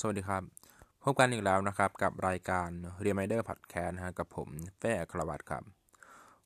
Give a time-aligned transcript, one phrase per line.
[0.00, 0.42] สวัสดีครับ
[1.02, 2.68] พบกันอีกแล้วนะครับกับรายการ
[3.04, 4.48] Reminder Podcast นะฮะกับผม
[4.80, 5.62] แฟ่ครวัตครับ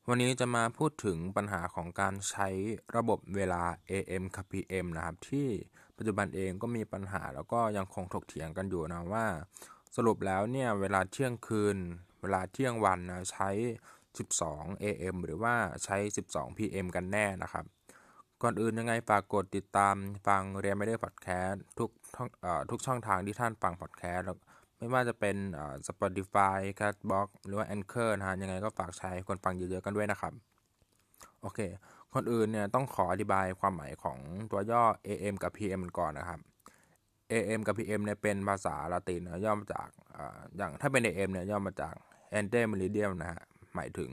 [0.09, 2.49] วันนี้จะมาพูดถึงปัญหาของการใช้
[2.97, 5.49] ระบบเวลา AM กับ PM นะครับ ที่
[5.97, 9.27] ปัจจุบันเองก็มีปัญหาแล้วก็ยังคงถกเถียงกันอยู่นะว่า
[9.97, 11.77] สรุปแล้วเนี่ยเวลาเที่ยงคืน
[12.23, 13.51] เวลาเที่ยงวันนะใช้
[14.13, 15.97] 12 AM หรือว่าใช้
[16.29, 17.65] 12 PM กันแน่นะครับ
[18.43, 19.97] ก่อนอื่นยังไงฝากกดติดตาม
[20.27, 21.91] ฟังเรียนไม่ได้พอดแคสต์ทุก
[22.71, 24.27] ทุกช่องทางที่ท่านฟังพอดแคสต์
[24.79, 25.37] ไม่ว่าจะเป็น
[25.89, 30.33] Spotify Castbox หรือว่า Anchor นะฮะยังไงก็ฝากใช้คนฟังเยอะๆกันด้วยนะครับ
[31.43, 31.61] โอเค
[32.15, 34.19] คนอื่นเนี่ยต้องขออธิบายความหมายของ
[34.51, 36.41] ตัวย่อ AM กับ PM ก่อนนะครับ
[37.33, 39.89] AM กับ PM เนี่ยเป็นภาษาละตินย่อมาจาก
[40.57, 41.95] อย่างถ้าเป็น AM เนี่ยย่อมาจาก
[42.39, 43.43] ante meridiem นะฮะ
[43.75, 44.11] หมายถึง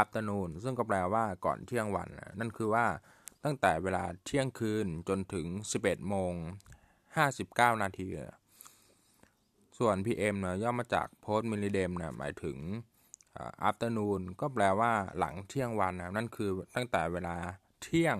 [0.00, 2.84] afternoon ซึ่งก็แปลว่าก่อนเที่ยงวัน นั่นคือว่า
[3.44, 5.46] ตั้งแต่เวลาเที่ยงคืนจนถึง
[5.78, 6.32] 11โมง
[7.06, 8.08] 59 นาที
[9.78, 12.58] ส่วน PM เนะย่อมาจาก post meridiem นะหมายถึง
[13.68, 17.36] afternoon ก็แปลว่าหลังเที่ยงวันนะนั่นคือตั้งแต่เวลา
[17.82, 18.18] เที่ยง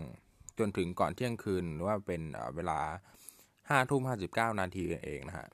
[0.58, 2.22] จนถึงก่อนเที่ยงคืน หรือว่าเป็น
[2.56, 2.78] เวลา
[3.36, 5.48] 5ทุ่ม59 นาทีเองนะฮะ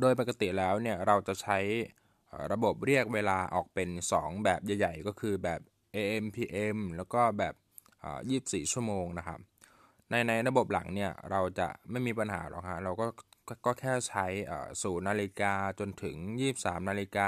[0.00, 1.58] โดยปกติแล้วเนี่ยเราจะใช้
[2.52, 5.60] ระบบเรียกเวลาออกเป็น 2 แบบใหญ่ ๆ ก็คือแบบ
[5.96, 7.54] AM PM แล้วก็แบบ
[8.06, 9.40] 24 ชั่วโมงนะครับ
[10.10, 13.06] ในในระบบหลังเนี่ยเราจะไม่มีปัญหาหรอกฮะเราก็
[13.66, 14.26] ก็แค่ใช้
[14.82, 16.16] ศูนย์นาฬิกาจนถึง
[16.52, 17.18] 23นาฬิก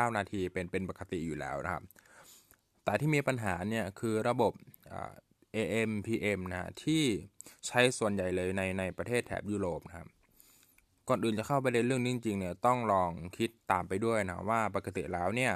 [0.00, 1.82] า59 นาทีเป็นเป็นปกติอยู่แล้วนะครับ
[2.84, 4.52] แต่ที่มีปัญหาเนี่ยคือระบบ
[5.56, 7.02] AM PM นะที่
[7.66, 10.08] ใช้ส่วนใหญ่เลยในในประเทศแถบยุโรปนะครับ
[11.08, 15.52] ก่อนอื่นจะเข้าไปในเรื่องจริงๆเนี่ยต้องลองคิดตามไปด้วยนะว่าปกติแล้วเนี่ย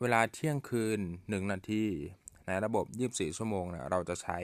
[0.00, 1.84] เวลาเที่ยงคืน 1 นาที
[2.46, 4.38] ในระบบ 24 ชั่วโมงเนี่ยเราจะใช้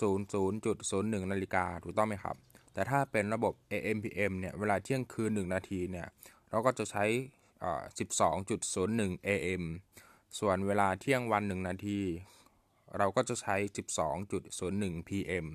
[0.00, 2.36] 00.01 นาฬิกาถูกต้องไหมครับ
[2.72, 6.06] แต่ถ้าเป็นระบบ AM PM เนี่ยเวลาเที่ยงคืน 1 นาทีเนี่ย
[6.50, 7.04] เราก็จะใช้
[8.08, 9.62] 12.01 AM
[10.38, 12.00] ส่วนเวลาเที่ยงวัน 1 นาที
[12.98, 13.56] เราก็จะใช้
[14.32, 15.46] 12.01 PM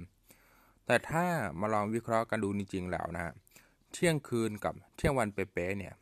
[0.85, 1.25] แต่ถ้า
[1.59, 3.33] มาลองวิเคราะห์กันดูจริงๆแล้วนะ
[3.93, 5.93] เที่ยงคืนกับเที่ยงวันเป๊ะๆเนี่ย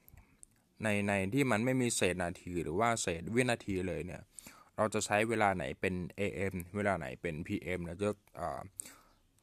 [0.83, 4.21] ในในที่มันไม่มีเศษนาทีหรือว่าเศษวินาทีเลยเนี่ย
[4.81, 8.09] เราจะใช้เวลาไหนเป็น AM เวลาไหนเป็น PM นะจะ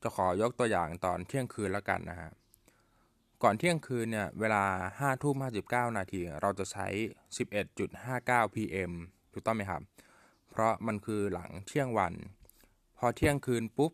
[0.02, 2.30] จะขอยกตัวอย่างตอนเที่ยงคืนแล้วกันนะฮะ
[3.42, 4.64] ก่อนเที่ยงคืนเนี่ยเวลา
[4.96, 6.86] 5ทุ่ม59 นาที เราจะใช้
[7.70, 8.92] 11.59 PM
[9.32, 9.82] ถูกต้องไหมครับ
[10.50, 12.14] เพราะมันคือหลังเที่ยงวัน
[12.98, 13.92] พอเที่ยงคืนปุ๊บ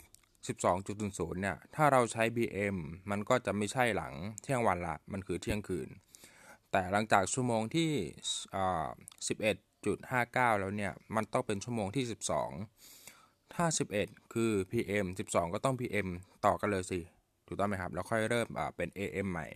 [0.68, 2.76] 12.00 เนี่ย ถ้าเราใช้ PM
[3.10, 4.12] มันก็จะไม่ใช่หลัง
[4.42, 5.88] เที่ยงวันละ มันคือเที่ยงคืน
[6.70, 7.90] แต่หลังจากชั่วโมงที่
[9.28, 12.04] 11 10.59 แล้วเนี่ย มันต้องเป็นชั่วโมงที่
[12.82, 13.64] 12 ถ้า
[14.00, 16.08] 11 คือ PM 12 ก็ต้อง PM
[16.46, 17.00] ต่อกันเลยสิ
[17.46, 19.46] ถูกต้องไหมครับ แล้วค่อยเริ่มเป็น AM ใหม่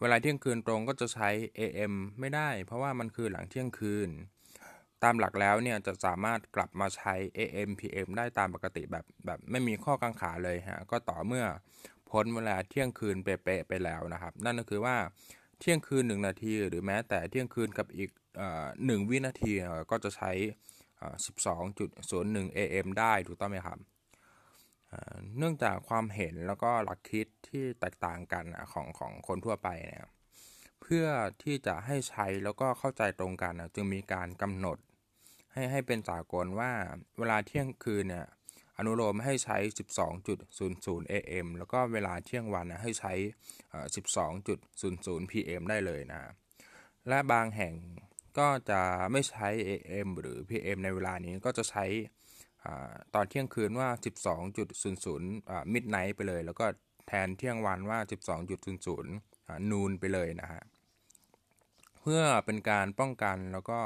[0.00, 4.10] เวลาเที่ยงคืนตรงก็จะใช้ AM ไม่ได้ เพราะว่ามันคือหลังเที่ยงคืน
[5.02, 11.44] ตามหลักแล้วเนี่ยจะสามารถกลับมาใช้ AM PM ได้ตามปกติแบบแบบไม่มีข้อกังขาเลยฮะ ก็ต่อเมื่อ
[12.10, 14.96] พ้นเวลาเที่ยงคืนเป๊ะๆไปแล้วนะครับ นั่นก็คือว่า
[15.64, 18.10] เที่ยงคืน 1 นาที หรือแม้แต่เที่ยงคืนกับอีก
[18.86, 19.52] หนึ่งวินาที
[19.90, 20.30] ก็จะใช้
[21.44, 23.78] 12.01 AM ได้ถูกต้องไหมครับ
[25.38, 30.06] เนื่องจากความเห็นแล้วก็หลักคิดที่แตกต่างกันของของคนทั่วไปเนี่ย
[30.82, 31.06] เพื่อ
[31.42, 34.78] ที่จะให้ใช้แล้วก็เข้าใจตรงกันจึงมีการกำหนด
[35.52, 36.70] ให้ให้เป็นสากลว่า
[37.18, 38.26] เวลาเที่ยงคืนเนี่ย
[38.78, 39.58] อนุโลมให้ใช้
[40.36, 43.12] 12.00 AM แล้วก็เวลาเที่ยงวันนะให้ใช้
[44.36, 46.20] 12.00 PM ได้เลยนะ
[47.08, 47.74] และบางแห่ง
[48.38, 48.80] ก็จะ
[49.12, 51.84] ไม่ใช้ AM หรือ PM ในเวลานี้ก็จะใช้
[53.14, 53.88] ตอนเที่ยงคืนว่า
[54.60, 56.66] 12.00 midnight ไปเลย แล้วก็
[57.08, 57.98] แทนเที่ยงวันว่า
[58.84, 60.62] 12.00 นูนไปเลยนะฮะ
[62.00, 63.80] เพื่อเป็นการป้องกันแล้วก็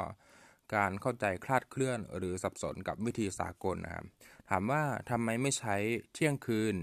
[0.75, 4.07] การเข้าใจคลาดเคลื่อนหรือสับสนกับวิธีสากลนะครับ
[4.49, 5.77] ถามว่าทำไมไม่ใช้
[6.13, 6.77] เที่ยงคืน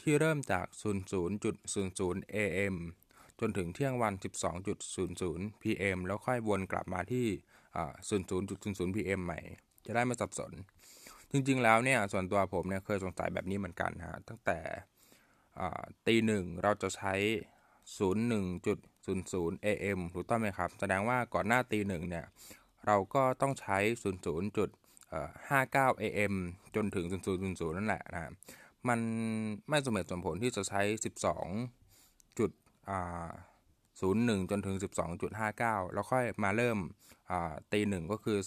[0.00, 0.66] ที่เริ่มจาก
[1.42, 2.76] 00.00 AM
[3.40, 4.14] จนถึงเที่ยงวัน
[4.88, 7.26] 12.00 PM แล้วค่อยวนกลับมาที่
[8.10, 9.40] 00.00 PM ใหม่
[9.86, 10.52] จะได้ไม่สับสน
[11.30, 14.58] จริงๆ แล้วเนี่ย ส่วนตัวผมเนี่ยเคยสงสัยแบบนี้เหมือนกันฮะ ตั้งแต่
[16.06, 17.14] ตีหนึ่งเราจะใช้
[17.96, 22.26] 01.00 AM ถูกต้องไหมครับ แสดงว่าก่อนหน้าตีหนึ่งเนี่ย
[22.86, 23.78] เราก็ต้องใช้
[25.22, 26.34] 59 AM
[26.74, 28.32] จนถึง 00.00 นั่นแหละนะ
[28.88, 29.00] มัน
[29.68, 30.82] ไม่สมเหตุสมผลที่จะใช้
[31.60, 32.50] 12จุด
[34.00, 34.76] ศูนย์หนึ่งจนถึง
[35.34, 36.78] 12.59 แล้วค่อยมาเริ่ม
[37.72, 38.38] ตีหนึ่งก็คือ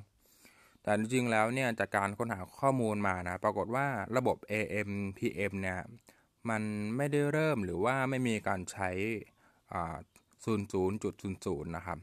[0.00, 3.86] 01.10 แต่จริงๆแล้วเนี่ยจากการค้นหาข้อมูลมานะปรากฏว่า
[4.16, 5.80] ระบบ AM PM เนี่ย
[6.50, 6.62] มัน
[6.96, 8.90] ไม่ได้เริ่มหรือว่าไม่มีการใช้
[10.44, 11.98] ศูนย์ศูนย์จุดศูนย์ศูนย์นะครับ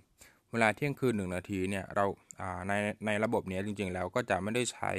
[0.51, 2.06] เวลาเที่ยงคืนหนึ่งนาทีเนี่ยเรา
[2.68, 2.74] ใน
[3.06, 4.92] ในระบบนี้จริงๆแล้วก็จะไม่ได้ใช้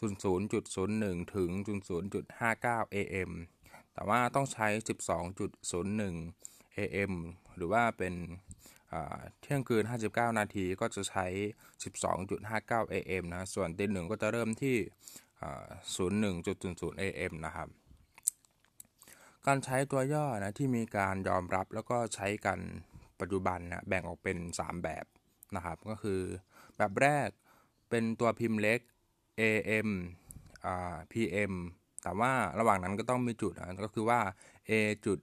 [0.00, 3.30] ศูนย์ศูนย์จุดศูนย์หนึ่งถึงศูนย์ศูนย์จุดห้าเก้า AM
[3.94, 6.14] แต่ว่าต้องใช้สิบสองจุดศูนย์หนึ่ง
[6.78, 7.12] AM
[7.56, 8.14] หรือว่าเป็น
[9.40, 11.26] เที่ยงคืน 59 นาทีก็จะใช้
[12.14, 14.76] 12.59 AM นะ ส่วนตีหนึ่งก็จะเริ่มที่
[15.96, 17.68] 01.00 AM นะครับ
[19.46, 22.58] การใช้ตัวย่อนะที่มีการยอมรับแล้วก็ใช้กัน
[23.20, 25.04] ปัจจุบันนะแบ่งออกเป็น 3 แบบ
[25.56, 26.20] นะครับ ก็คือ
[26.76, 27.28] แบบแรก
[27.90, 28.80] เป็นตัวพิมพ์เล็ก
[29.40, 29.88] AM
[30.66, 31.52] อ่า PM
[32.02, 34.20] แต่ว่าระหว่างนั้นก็ต้องมีจุดนะก็คือว่า
[34.68, 34.72] A
[35.06, 35.18] จุด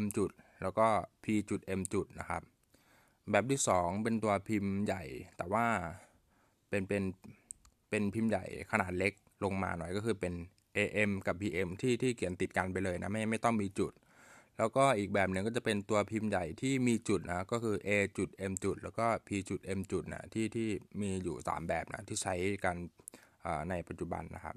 [0.00, 0.30] M จุด
[0.62, 0.86] แล้วก็
[1.24, 2.42] P จุด M จุดนะครับ
[3.30, 5.02] แบบที่ 2 เป็นตัวพิมพ์ใหญ่
[5.36, 5.66] แต่ว่า
[6.68, 7.02] เป็นเป็น
[7.90, 9.12] เป็นพิมพ์ใหญ่ขนาดเล็ก
[9.44, 10.34] ลงมาหน่อยก็คือเป็น
[10.76, 13.92] AM กับ PM ที่ที่เขียนติดกันไปเลยนะไม่ไม่ต้องมีจุด
[14.58, 17.88] แล้วก็อีกแบบหนึ่งก็จะเป็นตัวพิมพ์ใหญ่ที่มีจุดนะก็คือ A
[18.18, 20.68] จุด M จุดแล้วก็ P จุด M จุดนะที่ที่
[21.00, 22.34] มีอยู่ 3 แบบนะที่ใช้
[22.64, 22.76] กัน
[23.70, 24.56] ในปัจจุบันนะครับ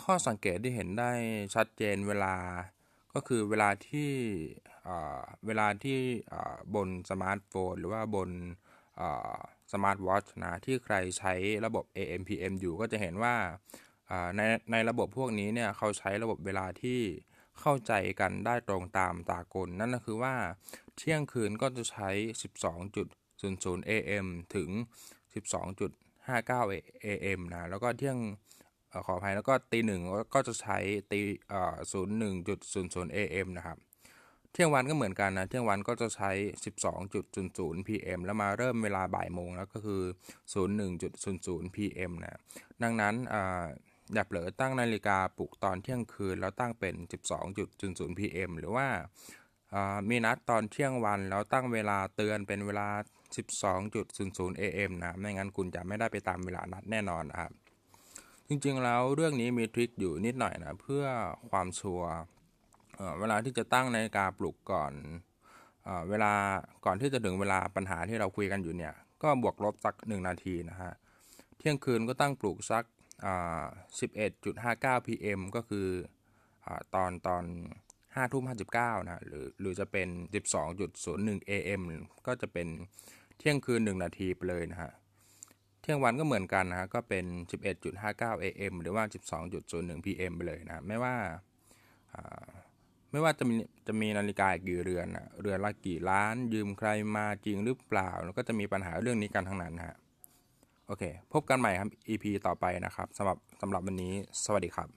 [0.00, 1.10] ข้อสังเกตที่เห็นได้
[1.54, 2.34] ชัดเจนเวลา
[3.14, 4.10] ก็คือเวลาที่
[5.46, 5.98] เวลาที่
[6.74, 8.30] บนสมาร์ทโฟนหรือว่าบน
[9.72, 11.34] สมาร์ทวอทช์นะที่ใครใช้
[11.66, 13.34] ระบบ AM PM อยู่ก็จะเห็นว่า
[14.36, 14.40] ใน
[14.72, 17.00] ในระบบพวกนี้เนี่ยเขาใช้ระบบเวลาที่
[17.60, 20.34] เข้าใจกันได้ตรงตามสากล นั่นก็คือว่า
[20.96, 22.08] เที่ยงคืนก็จะใช้
[23.00, 24.70] 12.00 AM ถึง
[25.42, 28.18] 12.59 AM นะ แล้วก็เที่ยง
[29.06, 30.00] ขออภัยแล้วก็ตีหนึ่ง
[30.34, 30.78] ก็จะใช้
[31.12, 31.20] ตี
[31.92, 33.78] ศูนย์หนึ่งจุดศูนย์ศูนย์เอ็มนะครับ
[34.52, 36.30] เที่ยงวันก็เหมือนกันนะ เที่ยงวันก็จะใช้
[37.04, 40.02] 12.00 PM แล้วมาเริ่มเวลาบ่ายโมงแล้วก็คือ
[40.84, 42.40] 01.00 PM นะ
[42.82, 43.14] ดังนั้น
[44.14, 46.94] อย่าเผลอตั้งนาฬิกาปลุกตอนเที่ยงคืน แล้วตั้งเป็น
[47.52, 48.86] 12.00 PM หรือว่า
[50.08, 52.88] มีนัดตอนเที่ยงวัน แล้วตั้งเวลาเตือนเป็นเวลา
[53.74, 57.50] 12.00 AM นะไม่งั้นคุณจะไม่ได้ไปตามเวลานัดแน่นอนครับ
[58.48, 61.04] จริงๆแล้วเรื่องนี้มีทริคอยู่นิดหน่อยนะเพื่อ
[61.50, 62.10] ความชัวร์
[63.20, 64.92] เวลาที่จะตั้งนาฬิกาปลุกก่อน
[66.08, 66.32] เวลา
[66.84, 70.92] ก่อนที่จะถึงเวลาปัญหาที่เราคุยกันอยู่เนี่ย ก็บวกลบสักหนึ่งนาทีนะฮะ
[71.58, 72.84] เที่ยงคืนก็ตั้งปลุกสัก
[73.18, 75.88] 11.59 pm ก็คือ
[76.66, 77.44] อตอนตอน
[78.18, 78.44] 5ทุ่ม
[78.74, 80.08] 59นะหรือหรือจะเป็น
[80.84, 81.82] 12.01 am
[82.26, 82.68] ก็จะเป็น
[83.38, 84.92] เที่ยงคืน 1 นาทีไปเลยนะฮะ
[85.80, 87.24] เที่ยงวันก็เหมือนกันนะฮะ ก็เป็น
[87.84, 89.04] 11.59 AM หรือว่า
[89.54, 91.16] 12.01 PM ไปเลยนะไม่ว่า
[93.10, 93.54] ไม่ว่าจะมี
[93.86, 99.96] จะมีนาฬิกากี่เรือนนะเรือนละกี่ล้านยืมใครมาจริงหรือเปล่า แล้วก็จะมีปัญหาเรื่องนี้กันทั้งนั้นฮะ
[100.88, 104.14] โอเค พบกันใหม่ครับ EP ต่อไปนะครับสำหรับสำหรับวันนี้
[104.44, 104.88] สวัสดีครับ